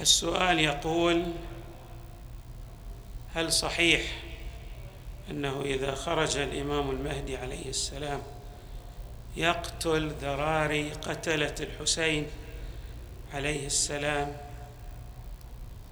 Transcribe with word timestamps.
السؤال 0.00 0.60
يقول 0.60 1.24
هل 3.34 3.52
صحيح 3.52 4.02
أنه 5.30 5.62
إذا 5.62 5.94
خرج 5.94 6.36
الإمام 6.36 6.90
المهدي 6.90 7.36
عليه 7.36 7.68
السلام 7.68 8.22
يقتل 9.36 10.08
ذراري 10.08 10.90
قتلة 10.90 11.54
الحسين 11.60 12.26
عليه 13.34 13.66
السلام؟ 13.66 14.36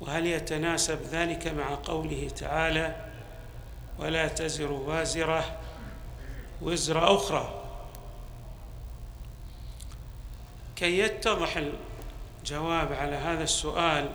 وهل 0.00 0.26
يتناسب 0.26 1.02
ذلك 1.02 1.46
مع 1.46 1.74
قوله 1.74 2.28
تعالى 2.36 2.96
ولا 3.98 4.28
تزر 4.28 4.72
وازرة 4.72 5.58
وزر 6.62 7.14
أخرى؟ 7.16 7.64
كي 10.76 10.98
يتضح 10.98 11.62
الجواب 12.38 12.92
على 12.92 13.16
هذا 13.16 13.44
السؤال 13.44 14.08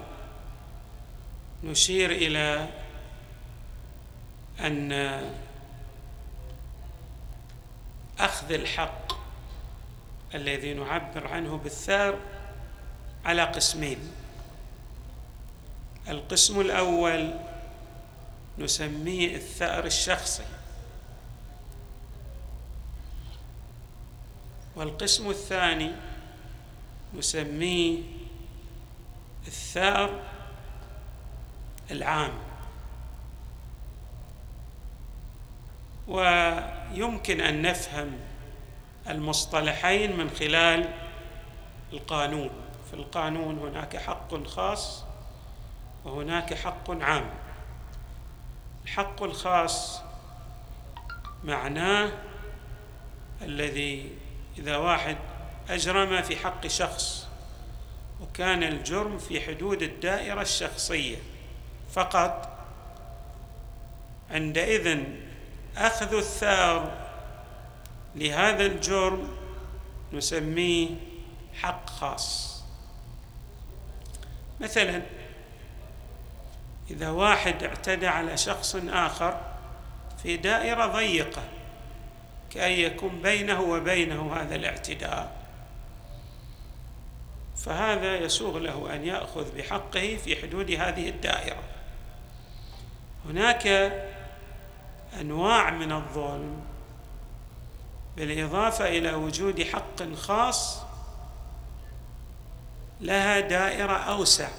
نشير 1.63 2.11
إلى 2.11 2.69
أن 4.59 4.91
أخذ 8.19 8.51
الحق 8.51 9.13
الذي 10.35 10.73
نعبر 10.73 11.27
عنه 11.27 11.57
بالثار 11.57 12.17
على 13.25 13.43
قسمين. 13.43 14.11
القسم 16.07 16.61
الأول 16.61 17.33
نسميه 18.57 19.35
الثأر 19.35 19.85
الشخصي. 19.85 20.43
والقسم 24.75 25.29
الثاني 25.29 25.91
نسميه 27.13 27.99
الثأر 29.47 30.19
العام. 31.91 32.31
ويمكن 36.07 37.41
أن 37.41 37.61
نفهم 37.61 38.19
المصطلحين 39.09 40.17
من 40.17 40.29
خلال 40.29 40.93
القانون. 41.93 42.49
في 42.89 42.93
القانون 42.93 43.59
هناك 43.59 43.97
حق 43.97 44.47
خاص 44.47 45.03
وهناك 46.05 46.53
حق 46.53 46.91
عام. 46.91 47.29
الحق 48.83 49.23
الخاص 49.23 50.01
معناه 51.43 52.11
الذي 53.41 54.17
إذا 54.57 54.77
واحد 54.77 55.17
اجرم 55.69 56.21
في 56.21 56.35
حق 56.35 56.67
شخص 56.67 57.27
وكان 58.21 58.63
الجرم 58.63 59.17
في 59.17 59.41
حدود 59.41 59.81
الدائرة 59.81 60.41
الشخصية. 60.41 61.17
فقط 61.93 62.49
عندئذ 64.31 65.03
أخذ 65.77 66.15
الثار 66.15 66.91
لهذا 68.15 68.65
الجرم 68.65 69.37
نسميه 70.13 70.89
حق 71.53 71.89
خاص. 71.89 72.63
مثلا 74.59 75.01
إذا 76.89 77.09
واحد 77.09 77.63
اعتدى 77.63 78.07
على 78.07 78.37
شخص 78.37 78.75
آخر 78.89 79.41
في 80.23 80.37
دائرة 80.37 80.85
ضيقة 80.85 81.43
كأن 82.49 82.71
يكون 82.71 83.21
بينه 83.21 83.61
وبينه 83.61 84.33
هذا 84.35 84.55
الاعتداء. 84.55 85.42
فهذا 87.55 88.15
يسوغ 88.15 88.57
له 88.57 88.95
أن 88.95 89.05
يأخذ 89.05 89.57
بحقه 89.57 90.17
في 90.23 90.41
حدود 90.41 90.71
هذه 90.71 91.09
الدائرة. 91.09 91.63
هناك 93.25 93.67
أنواع 95.21 95.69
من 95.69 95.91
الظلم 95.91 96.61
بالإضافة 98.17 98.87
إلى 98.87 99.13
وجود 99.13 99.63
حق 99.63 100.13
خاص 100.13 100.79
لها 103.01 103.39
دائرة 103.39 103.93
أوسع 103.93 104.49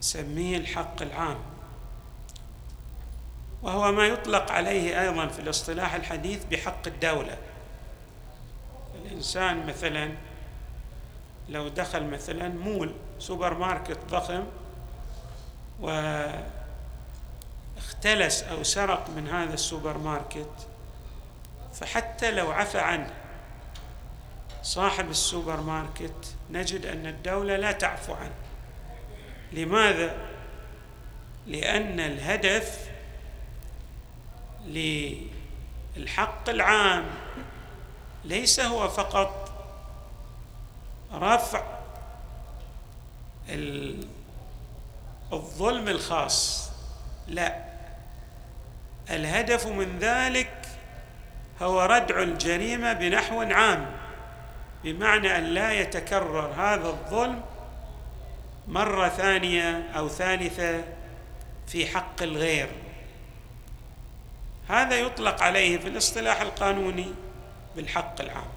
نسميه 0.00 0.56
الحق 0.56 1.02
العام. 1.02 1.38
وهو 3.62 3.92
ما 3.92 4.06
يطلق 4.06 4.50
عليه 4.52 5.02
أيضا 5.02 5.26
في 5.26 5.38
الاصطلاح 5.38 5.94
الحديث 5.94 6.44
بحق 6.44 6.86
الدولة. 6.86 7.38
الإنسان 9.04 9.66
مثلا 9.66 10.14
لو 11.48 11.68
دخل 11.68 12.06
مثلا 12.06 12.48
مول 12.48 12.94
سوبر 13.18 13.54
ماركت 13.54 13.98
ضخم 14.10 14.44
واختلس 17.76 18.42
أو 18.42 18.62
سرق 18.62 19.10
من 19.16 19.28
هذا 19.28 19.54
السوبر 19.54 19.98
ماركت 19.98 20.66
فحتى 21.74 22.30
لو 22.30 22.50
عفى 22.50 22.78
عنه 22.78 23.10
صاحب 24.62 25.10
السوبر 25.10 25.60
ماركت 25.60 26.34
نجد 26.50 26.86
أن 26.86 27.06
الدولة 27.06 27.56
لا 27.56 27.72
تعفو 27.72 28.14
عنه. 28.14 28.34
لماذا؟ 29.52 30.16
لأن 31.46 32.00
الهدف 32.00 32.90
للحق 34.66 36.48
العام 36.48 37.04
ليس 38.24 38.60
هو 38.60 38.88
فقط 38.88 39.45
رفع 41.16 41.62
الظلم 45.32 45.88
الخاص. 45.88 46.70
لا. 47.28 47.64
الهدف 49.10 49.66
من 49.66 49.98
ذلك 49.98 50.66
هو 51.62 51.82
ردع 51.82 52.22
الجريمة 52.22 52.92
بنحو 52.92 53.42
عام 53.42 53.90
بمعنى 54.84 55.38
أن 55.38 55.44
لا 55.44 55.72
يتكرر 55.72 56.52
هذا 56.56 56.88
الظلم 56.88 57.42
مرة 58.68 59.08
ثانية 59.08 59.90
أو 59.96 60.08
ثالثة 60.08 60.84
في 61.66 61.86
حق 61.86 62.22
الغير. 62.22 62.68
هذا 64.68 64.98
يطلق 64.98 65.42
عليه 65.42 65.78
في 65.78 65.88
الاصطلاح 65.88 66.40
القانوني 66.40 67.14
بالحق 67.76 68.20
العام. 68.20 68.55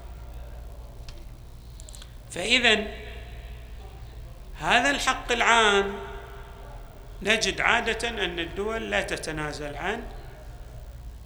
فإذا 2.31 2.88
هذا 4.59 4.90
الحق 4.90 5.31
العام 5.31 5.94
نجد 7.22 7.62
عادة 7.62 8.09
أن 8.09 8.40
الدول 8.40 8.91
لا 8.91 9.01
تتنازل 9.01 9.75
عنه 9.75 10.03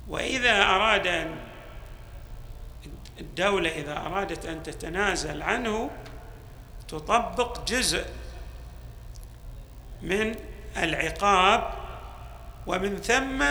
وإذا 0.07 0.63
أراد 0.63 1.07
أن 1.07 1.35
الدولة 3.19 3.69
إذا 3.69 3.97
أرادت 3.97 4.45
أن 4.45 4.63
تتنازل 4.63 5.41
عنه 5.41 5.89
تطبق 6.87 7.65
جزء 7.67 8.05
من 10.01 10.35
العقاب 10.77 11.73
ومن 12.67 12.97
ثم 12.97 13.43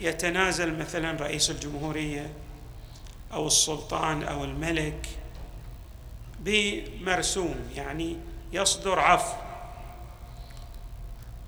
يتنازل 0.00 0.78
مثلا 0.78 1.12
رئيس 1.12 1.50
الجمهورية 1.50 2.30
أو 3.32 3.46
السلطان 3.46 4.22
أو 4.22 4.44
الملك 4.44 5.06
بمرسوم 6.40 7.70
يعني 7.76 8.16
يصدر 8.52 9.00
عفو. 9.00 9.36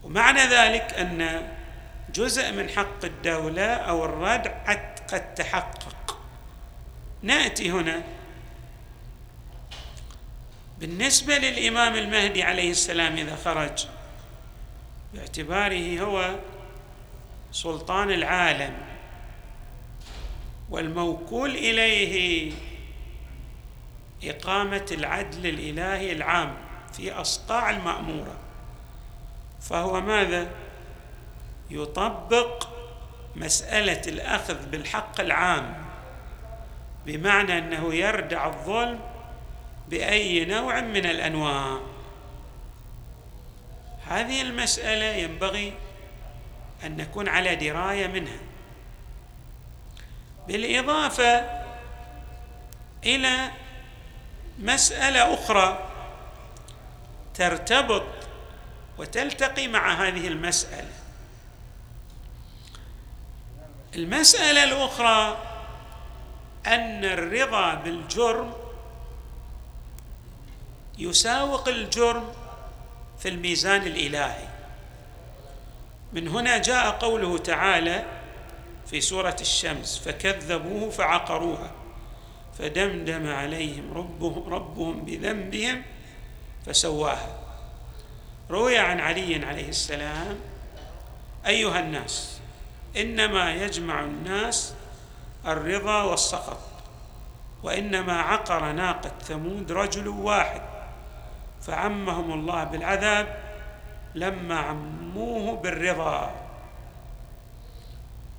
ومعنى 0.02 0.40
ذلك 0.40 0.94
أن 0.94 1.48
جزء 2.14 2.52
من 2.52 2.68
حق 2.68 3.04
الدولة 3.04 3.66
أو 3.66 4.04
الردع 4.04 4.72
قد 5.12 5.34
تحقق 5.34 6.18
نأتي 7.22 7.70
هنا 7.70 8.02
بالنسبة 10.80 11.38
للإمام 11.38 11.94
المهدي 11.94 12.42
عليه 12.42 12.70
السلام 12.70 13.16
إذا 13.16 13.36
خرج 13.36 13.86
باعتباره 15.14 16.00
هو 16.00 16.38
سلطان 17.52 18.10
العالم 18.10 18.74
والموكول 20.70 21.50
إليه 21.50 22.52
إقامة 24.24 24.86
العدل 24.90 25.46
الإلهي 25.46 26.12
العام 26.12 26.54
في 26.92 27.12
اصقاع 27.12 27.70
المأمورة. 27.70 28.36
فهو 29.60 30.00
ماذا؟ 30.00 30.48
يطبق 31.70 32.68
مسألة 33.36 34.02
الأخذ 34.06 34.66
بالحق 34.66 35.20
العام 35.20 35.84
بمعنى 37.06 37.58
أنه 37.58 37.94
يردع 37.94 38.46
الظلم 38.46 39.00
بأي 39.88 40.44
نوع 40.44 40.80
من 40.80 41.06
الأنواع. 41.06 41.80
هذه 44.06 44.42
المسألة 44.42 45.04
ينبغي 45.04 45.72
أن 46.84 46.96
نكون 46.96 47.28
على 47.28 47.54
دراية 47.54 48.06
منها. 48.06 48.38
بالإضافة 50.48 51.62
إلى 53.04 53.50
مسألة 54.58 55.34
أخرى 55.34 55.88
ترتبط 57.34 58.04
وتلتقي 58.98 59.68
مع 59.68 59.94
هذه 59.94 60.28
المسألة. 60.28 60.92
المسألة 63.94 64.64
الأخرى 64.64 65.38
أن 66.66 67.04
الرضا 67.04 67.74
بالجرم 67.74 68.52
يساوق 70.98 71.68
الجرم 71.68 72.32
في 73.18 73.28
الميزان 73.28 73.82
الإلهي. 73.82 74.48
من 76.12 76.28
هنا 76.28 76.58
جاء 76.58 76.90
قوله 76.90 77.38
تعالى 77.38 78.04
في 78.86 79.00
سورة 79.00 79.36
الشمس 79.40 79.98
فكذبوه 79.98 80.90
فعقروها 80.90 81.70
فدمدم 82.58 83.28
عليهم 83.28 83.94
ربهم, 83.94 84.54
ربهم 84.54 85.04
بذنبهم 85.04 85.82
فسواها. 86.66 87.38
روي 88.50 88.78
عن 88.78 89.00
علي 89.00 89.44
عليه 89.46 89.68
السلام 89.68 90.38
أيها 91.46 91.80
الناس 91.80 92.40
إنما 92.96 93.54
يجمع 93.54 94.00
الناس 94.00 94.74
الرضا 95.46 96.02
والسخط 96.02 96.58
وإنما 97.62 98.20
عقر 98.20 98.72
ناقة 98.72 99.12
ثمود 99.22 99.72
رجل 99.72 100.08
واحد 100.08 100.62
فعمهم 101.62 102.32
الله 102.32 102.64
بالعذاب 102.64 103.42
لما 104.14 104.58
عموه 104.58 105.56
بالرضا. 105.56 106.34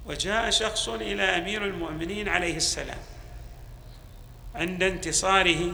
وجاء 0.06 0.50
شخص 0.50 0.90
إلى 0.90 1.24
أمير 1.24 1.66
المؤمنين 1.66 2.30
عليه 2.30 2.58
السلام 2.58 3.00
عند 4.56 4.84
انتصاره 4.84 5.74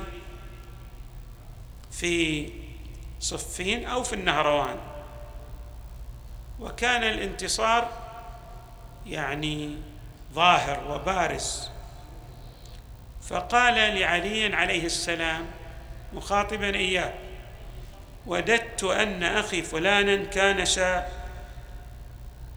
في 1.92 2.50
صفين 3.20 3.86
أو 3.86 4.04
في 4.04 4.14
النهروان. 4.14 4.78
وكان 6.60 7.04
الانتصار 7.04 7.90
يعني 9.06 9.78
ظاهر 10.34 10.92
وبارز. 10.92 11.70
فقال 13.30 13.74
لعلي 13.74 14.56
عليه 14.56 14.86
السلام 14.86 15.46
مخاطبا 16.14 16.76
إياه 16.76 17.14
وددت 18.26 18.84
أن 18.84 19.24
أخي 19.24 19.62
فلانا 19.62 20.26
كان 20.26 20.66
شا 20.66 21.08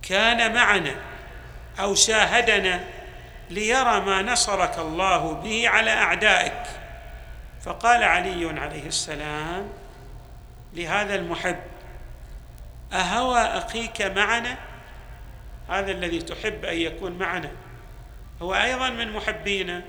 كان 0.02 0.54
معنا 0.54 0.94
أو 1.80 1.94
شاهدنا 1.94 2.84
ليرى 3.52 4.00
ما 4.00 4.22
نصرك 4.22 4.78
الله 4.78 5.32
به 5.32 5.68
على 5.68 5.90
أعدائك. 5.90 6.62
فقال 7.62 8.02
علي 8.02 8.60
عليه 8.60 8.86
السلام 8.86 9.68
لهذا 10.72 11.14
المحب 11.14 11.60
أهوى 12.92 13.40
أخيك 13.40 14.02
معنا؟ 14.02 14.56
هذا 15.68 15.90
الذي 15.90 16.22
تحب 16.22 16.64
أن 16.64 16.76
يكون 16.76 17.12
معنا. 17.12 17.50
هو 18.42 18.54
أيضا 18.54 18.90
من 18.90 19.12
محبينا. 19.12 19.82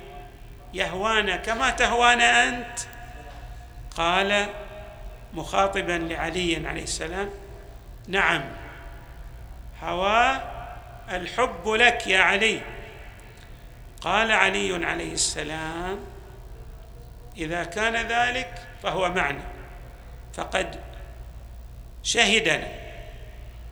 يهوانا 0.74 1.36
كما 1.36 1.69
تهوانا 1.69 2.48
أنت. 2.48 2.80
قال 3.98 4.45
مخاطبا 5.33 5.92
لعلي 5.92 6.68
عليه 6.68 6.83
السلام 6.83 7.30
نعم 8.07 8.42
هوى 9.83 10.42
الحب 11.12 11.68
لك 11.68 12.07
يا 12.07 12.19
علي. 12.19 12.62
قال 14.04 14.32
علي 14.32 14.86
عليه 14.86 15.14
السلام 15.14 16.00
إذا 17.38 17.64
كان 17.64 17.96
ذلك 18.08 18.68
فهو 18.84 19.10
معنا 19.10 19.44
فقد 20.34 20.80
شهدنا 22.04 22.68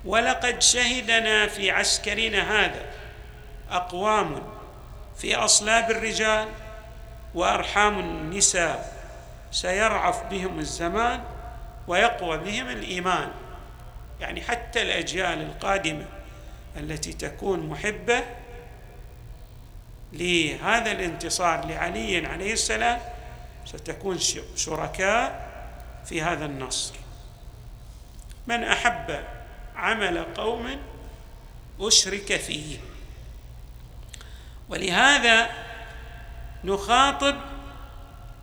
ولقد 0.06 0.62
شهدنا 0.62 1.48
في 1.48 1.72
عسكرنا 1.72 2.66
هذا 2.66 2.86
أقوام 3.72 4.44
في 5.18 5.36
أصلاب 5.36 5.92
الرجال 5.92 6.48
وأرحام 7.34 8.00
النساء 8.00 9.01
سيرعف 9.51 10.24
بهم 10.24 10.60
الزمان 10.60 11.24
ويقوى 11.88 12.38
بهم 12.38 12.69
الإيمان. 12.69 13.31
يعني 14.19 14.42
حتى 14.42 14.81
الأجيال 14.81 15.42
القادمة 15.42 16.06
التي 16.77 17.13
تكون 17.13 17.69
محبة 17.69 18.24
لهذا 20.13 20.92
الانتصار 20.92 21.66
لعلي 21.66 22.28
عليه 22.28 22.54
السلام 22.54 23.00
ستكون 23.66 24.19
شركاء 24.56 25.52
في 26.06 26.22
هذا 26.22 26.46
النصر. 26.46 26.96
من 28.48 28.63
أحب 28.63 29.24
عمل 29.75 30.24
قوم 30.34 30.81
أشرك 31.80 32.36
فيه. 32.36 32.78
ولهذا 34.69 35.50
نخاطب 36.63 37.36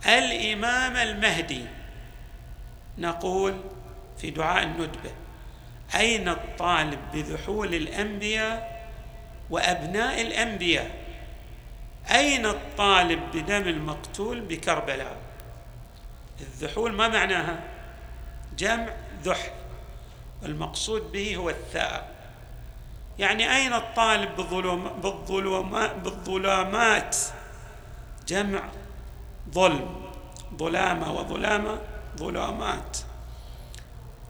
الإمام 0.06 0.97
المهدي. 0.97 1.65
نقول 2.99 3.61
في 4.19 4.31
دعاء 4.31 4.62
الندبة 4.62 5.11
أين 5.94 6.29
الطالب 6.29 6.99
بذحول 7.15 7.75
الأنبياء 7.75 8.88
وأبناء 9.50 10.20
الأنبياء؟ 10.20 10.97
أين 12.10 12.46
الطالب 12.46 13.20
بدم 13.34 13.69
المقتول 13.69 14.40
بكربلاء؟ 14.40 15.16
الذحول 16.40 16.93
ما 16.93 17.08
معناها؟ 17.08 17.60
جمع 18.58 18.88
ذحل 19.22 19.50
والمقصود 20.43 21.12
به 21.12 21.37
هو 21.37 21.50
الثأر 21.50 22.05
يعني 23.19 23.56
أين 23.56 23.72
الطالب 23.72 24.37
بالظلم 24.37 24.88
بالظلمات, 25.02 25.94
بالظلامات؟ 25.94 27.16
جمع 28.28 28.62
ظلم. 29.50 30.08
ظلامة 30.56 31.12
وظلامة 31.12 31.78
ظلامات. 32.16 32.99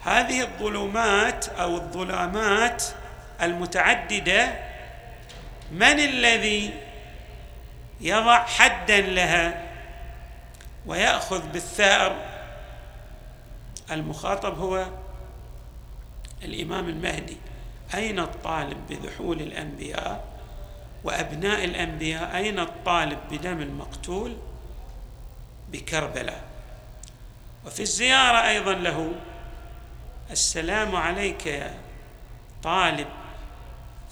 هذه 0.00 0.42
الظلمات 0.42 1.48
أو 1.48 1.76
الظلامات 1.76 2.84
المتعددة 3.42 4.58
من 5.72 5.82
الذي 5.82 6.74
يضع 8.00 8.44
حدا 8.44 9.00
لها 9.00 9.68
ويأخذ 10.86 11.48
بالثأر. 11.48 12.16
المخاطب 13.90 14.58
هو 14.58 14.86
الإمام 16.42 16.88
المهدي. 16.88 17.36
أين 17.94 18.18
الطالب 18.18 18.76
بذحول 18.88 19.42
الأنبياء 19.42 20.24
وأبناء 21.04 21.64
الأنبياء؟ 21.64 22.36
أين 22.36 22.58
الطالب 22.58 23.18
بدم 23.30 23.60
المقتول؟ 23.60 24.36
بكربلاء. 25.72 26.42
وفي 27.66 27.80
الزيارة 27.80 28.48
أيضا 28.48 28.72
له 28.72 29.12
السلام 30.30 30.96
عليك 30.96 31.46
يا 31.46 31.74
طالب 32.62 33.08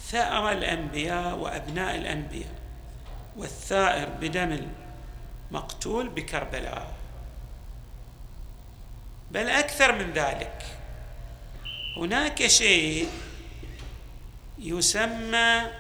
ثأر 0.08 0.52
الأنبياء 0.52 1.34
وأبناء 1.34 1.96
الأنبياء. 1.96 2.54
والثائر 3.37 4.09
بدم 4.09 4.59
المقتول 5.50 6.09
بكربلاء. 6.09 6.93
بل 9.31 9.49
أكثر 9.49 9.93
من 9.93 10.12
ذلك 10.12 10.64
هناك 11.97 12.47
شيء 12.47 13.09
يسمى 14.59 15.71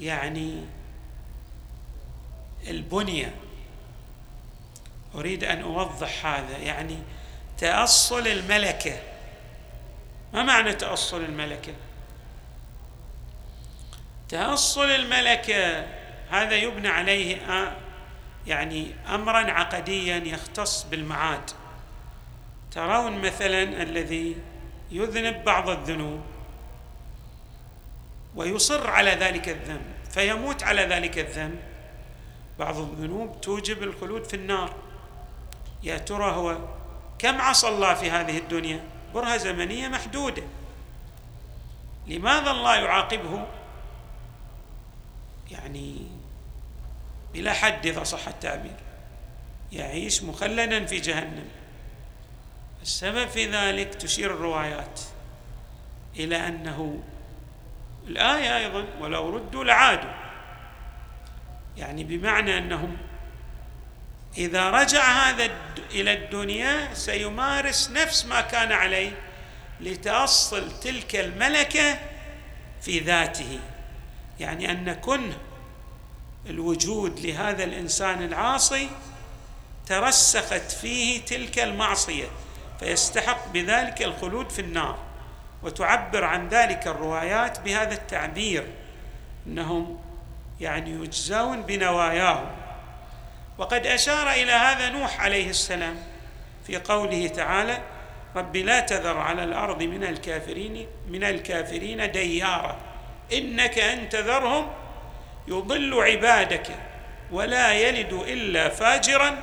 يعني 0.00 0.64
البنية. 2.66 3.34
أريد 5.14 5.44
أن 5.44 5.62
أوضح 5.62 6.26
هذا 6.26 6.58
يعني 6.58 6.98
تأصل 7.58 8.28
الملكة. 8.28 9.00
ما 10.32 10.42
معنى 10.42 10.74
تأصل 10.74 11.24
الملكة؟ 11.24 11.74
تأصل 14.28 14.90
الملكة 14.90 15.86
هذا 16.32 16.54
يبنى 16.54 16.88
عليه 16.88 17.38
يعني 18.46 18.94
امرا 19.14 19.50
عقديا 19.50 20.16
يختص 20.16 20.84
بالمعاد. 20.84 21.50
ترون 22.70 23.18
مثلا 23.18 23.62
الذي 23.62 24.36
يذنب 24.90 25.44
بعض 25.44 25.68
الذنوب 25.70 26.20
ويصر 28.36 28.90
على 28.90 29.10
ذلك 29.10 29.48
الذنب 29.48 29.82
فيموت 30.10 30.62
على 30.62 30.82
ذلك 30.82 31.18
الذنب. 31.18 31.60
بعض 32.58 32.78
الذنوب 32.78 33.40
توجب 33.40 33.82
الخلود 33.82 34.24
في 34.24 34.36
النار. 34.36 34.74
يا 35.82 35.98
ترى 35.98 36.30
هو 36.30 36.58
كم 37.18 37.40
عصى 37.40 37.68
الله 37.68 37.94
في 37.94 38.10
هذه 38.10 38.38
الدنيا؟ 38.38 38.84
برهة 39.14 39.36
زمنية 39.36 39.88
محدودة. 39.88 40.42
لماذا 42.06 42.50
الله 42.50 42.76
يعاقبه؟ 42.76 43.46
يعني 45.50 46.21
بلا 47.34 47.52
حد 47.52 47.86
إذا 47.86 48.04
صح 48.04 48.28
التعبير. 48.28 48.76
يعيش 49.72 50.22
مخلدا 50.22 50.86
في 50.86 51.00
جهنم. 51.00 51.48
السبب 52.82 53.28
في 53.28 53.46
ذلك 53.46 53.94
تشير 53.94 54.34
الروايات 54.34 55.00
إلى 56.16 56.48
أنه 56.48 57.02
الآية 58.06 58.56
أيضا 58.56 58.84
ولو 59.00 59.30
ردوا 59.30 59.64
لعادوا 59.64 60.10
يعني 61.76 62.04
بمعنى 62.04 62.58
أنهم 62.58 62.96
إذا 64.38 64.70
رجع 64.70 65.02
هذا 65.02 65.50
إلى 65.90 66.12
الدنيا 66.12 66.94
سيمارس 66.94 67.90
نفس 67.90 68.26
ما 68.26 68.40
كان 68.40 68.72
عليه 68.72 69.12
لتأصل 69.80 70.80
تلك 70.80 71.16
الملكة 71.16 71.98
في 72.80 72.98
ذاته. 72.98 73.58
يعني 74.40 74.70
أن 74.70 74.92
كن 74.92 75.32
الوجود 76.46 77.20
لهذا 77.20 77.64
الإنسان 77.64 78.22
العاصي 78.22 78.88
ترسخت 79.86 80.72
فيه 80.72 81.24
تلك 81.24 81.58
المعصية 81.58 82.28
فيستحق 82.80 83.48
بذلك 83.48 84.02
الخلود 84.02 84.50
في 84.50 84.58
النار 84.58 84.98
وتعبر 85.62 86.24
عن 86.24 86.48
ذلك 86.48 86.86
الروايات 86.86 87.60
بهذا 87.60 87.94
التعبير 87.94 88.66
إنهم 89.46 89.98
يعني 90.60 90.90
يجزون 90.90 91.62
بنواياهم. 91.62 92.50
وقد 93.58 93.86
أشار 93.86 94.30
إلى 94.30 94.52
هذا 94.52 94.88
نوح 94.88 95.20
عليه 95.20 95.50
السلام 95.50 95.96
في 96.66 96.76
قوله 96.76 97.28
تعالى 97.28 97.78
رب 98.36 98.56
لا 98.56 98.80
تذر 98.80 99.18
على 99.18 99.44
الأرض 99.44 99.82
من 99.82 100.04
الكافرين 100.04 100.86
من 101.08 101.24
الكافرين 101.24 102.12
ديارا 102.12 102.76
إنك 103.32 103.78
أن 103.78 104.08
تذرهم 104.08 104.70
يضل 105.48 106.02
عبادك 106.02 106.66
ولا 107.30 107.72
يلد 107.72 108.12
إلا 108.12 108.68
فاجرا 108.68 109.42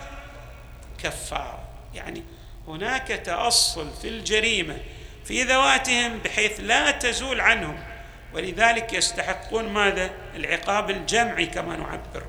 كفارا 1.03 1.59
يعني 1.93 2.23
هناك 2.67 3.07
تأصل 3.07 3.93
في 4.01 4.07
الجريمة 4.07 4.77
في 5.25 5.43
ذواتهم 5.43 6.19
بحيث 6.19 6.59
لا 6.59 6.91
تزول 6.91 7.41
عنهم. 7.41 7.83
ولذلك 8.33 8.93
يستحقون 8.93 9.69
ماذا؟ 9.69 10.09
العقاب 10.35 10.89
الجمعي 10.89 11.45
كما 11.45 11.77
نعبر. 11.77 12.25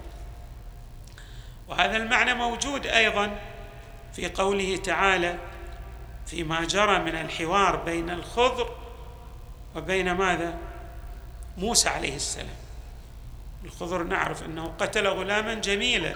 وهذا 1.69 1.97
المعنى 1.97 2.35
موجود 2.35 2.87
أيضا 2.87 3.39
في 4.13 4.29
قوله 4.29 4.77
تعالى 4.77 5.39
فيما 6.27 6.65
جرى 6.65 6.99
من 6.99 7.15
الحوار 7.15 7.77
بين 7.77 8.11
الخضر 8.11 8.77
وبين 9.77 10.13
ماذا؟ 10.13 10.55
موسى 11.59 11.89
عليه 11.89 12.17
السلام. 12.17 12.57
الخضر 13.65 14.03
نعرف 14.03 14.45
أنه 14.45 14.73
قتل 14.79 15.07
غلاما 15.07 15.55
جميلا 15.55 16.15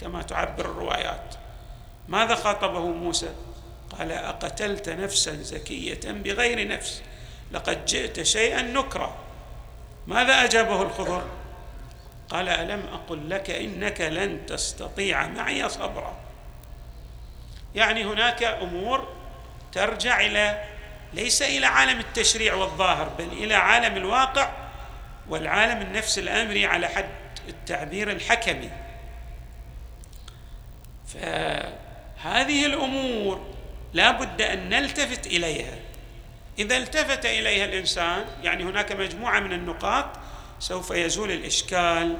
كما 0.00 0.22
تعبر 0.22 0.64
الروايات. 0.64 1.34
ماذا 2.08 2.34
خاطبه 2.34 2.86
موسى؟ 2.86 3.34
قال 3.98 4.12
أقتلت 4.12 4.88
نفسا 4.88 5.42
زكية 5.42 6.00
بغير 6.04 6.68
نفس 6.68 7.02
لقد 7.52 7.84
جئت 7.84 8.22
شيئا 8.22 8.62
نكرا 8.62 9.16
ماذا 10.06 10.44
أجابه 10.44 10.82
الخضر؟ 10.82 11.22
قال 12.30 12.48
ألم 12.48 12.82
أقل 12.92 13.30
لك 13.30 13.50
إنك 13.50 14.00
لن 14.00 14.46
تستطيع 14.46 15.26
معي 15.26 15.68
صبرا. 15.68 16.16
يعني 17.74 18.04
هناك 18.04 18.42
أمور 18.42 19.08
ترجع 19.72 20.20
إلى 20.20 20.64
ليس 21.14 21.42
إلى 21.42 21.66
عالم 21.66 22.00
التشريع 22.00 22.54
والظاهر 22.54 23.08
بل 23.18 23.24
إلى 23.32 23.54
عالم 23.54 23.96
الواقع 23.96 24.61
والعالم 25.32 25.82
النفس 25.82 26.18
الآمري 26.18 26.66
على 26.66 26.88
حد 26.88 27.08
التعبير 27.48 28.10
الحكمي. 28.10 28.70
فهذه 31.06 32.66
الأمور 32.66 33.54
لا 33.92 34.10
بد 34.10 34.42
أن 34.42 34.68
نلتفت 34.68 35.26
إليها. 35.26 35.74
إذا 36.58 36.76
التفت 36.76 37.26
إليها 37.26 37.64
الإنسان 37.64 38.24
يعني 38.42 38.64
هناك 38.64 38.92
مجموعة 38.92 39.40
من 39.40 39.52
النقاط 39.52 40.06
سوف 40.58 40.90
يزول 40.90 41.30
الإشكال 41.30 42.16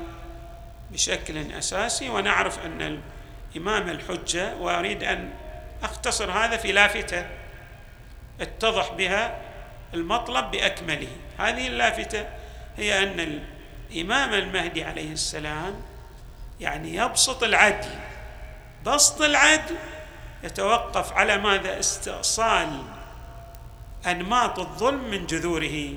بشكل 0.90 1.52
أساسي 1.52 2.09
ونعرف 2.09 2.66
أن 2.66 3.00
الإمام 3.54 3.88
الحجة 3.88 4.57
وأريد 4.57 5.04
أن 5.04 5.31
أختصر 5.83 6.31
هذا 6.31 6.57
في 6.57 6.73
لافتة 6.73 7.26
اتضح 8.40 8.92
بها 8.92 9.40
المطلب 9.95 10.50
بأكمله. 10.50 11.09
هذه 11.38 11.66
اللافتة 11.66 12.42
هي 12.76 13.02
أن 13.02 13.43
الإمام 13.91 14.35
المهدي 14.35 14.85
عليه 14.85 15.12
السلام 15.12 15.83
يعني 16.61 16.95
يبسط 16.95 17.43
العدل. 17.43 17.91
بسط 18.87 19.23
العدل 19.23 19.76
يتوقف 20.45 21.12
على 21.12 21.38
ماذا؟ 21.38 21.79
استئصال 21.81 22.83
أنماط 24.07 24.59
الظلم 24.59 25.11
من 25.11 25.26
جذوره. 25.26 25.95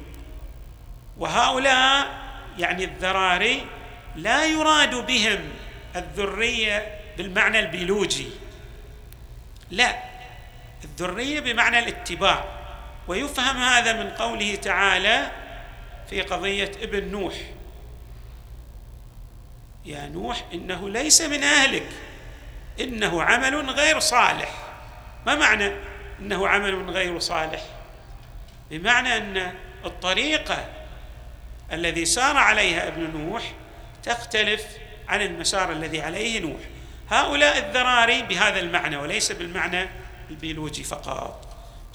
وهؤلاء 1.18 2.08
يعني 2.58 2.84
الذراري 2.84 3.66
لا 4.16 4.46
يراد 4.46 4.96
بهم 4.96 5.40
الذرية 5.96 7.00
بالمعنى 7.18 7.60
البيولوجي. 7.60 8.28
لا 9.72 9.96
الذرية 10.84 11.40
بمعنى 11.40 11.80
الاتباع. 11.80 12.46
ويفهم 13.08 13.58
هذا 13.58 14.04
من 14.04 14.10
قوله 14.10 14.56
تعالى 14.56 15.32
في 16.10 16.22
قضية 16.22 16.72
ابن 16.82 17.12
نوح. 17.12 17.34
يا 19.86 20.08
نوح 20.08 20.46
إنه 20.54 20.90
ليس 20.90 21.22
من 21.22 21.44
أهلك. 21.44 21.90
إنه 22.80 23.24
عمل 23.24 23.70
غير 23.70 24.00
صالح. 24.00 24.52
ما 25.26 25.36
معنى 25.36 25.72
إنه 26.20 26.48
عمل 26.48 26.90
غير 26.90 27.20
صالح؟ 27.20 27.62
بمعنى 28.72 29.18
أن 29.18 29.54
الطريقة 29.86 30.66
الذي 31.72 32.06
سار 32.06 32.38
عليها 32.38 32.88
ابن 32.88 33.18
نوح 33.18 33.54
تختلف 34.04 34.66
عن 35.08 35.22
المسار 35.22 35.72
الذي 35.72 36.02
عليه 36.02 36.40
نوح. 36.40 36.60
هؤلاء 37.10 37.58
الذراري 37.58 38.22
بهذا 38.22 38.60
المعنى 38.60 38.98
وليس 38.98 39.32
بالمعنى 39.32 39.90
البيولوجي 40.30 40.84
فقط. 40.84 41.45